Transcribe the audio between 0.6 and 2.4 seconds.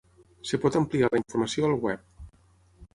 pot ampliar la informació al web.